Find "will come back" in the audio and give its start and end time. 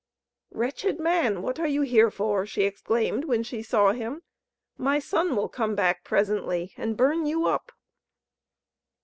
5.35-6.03